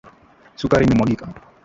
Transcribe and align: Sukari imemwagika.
Sukari 0.59 0.83
imemwagika. 0.85 1.25